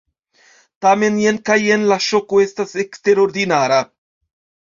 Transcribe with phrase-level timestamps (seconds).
[0.85, 3.79] Tamen jen kaj jen la ŝoko estas eksterordinara.